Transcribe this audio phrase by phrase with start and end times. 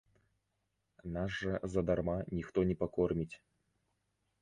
[1.17, 3.33] Нас жа задарма ніхто не пакорміць.